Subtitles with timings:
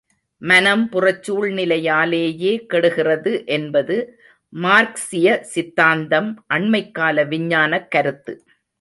[0.41, 3.97] மனம் புறச்சூழ்நிலையாலேயே கெடுகிறது என்பது
[4.53, 8.35] மார்க்சிய சித்தாந்தம் அண்மைக்கால விஞ்ஞானக் கருத்து.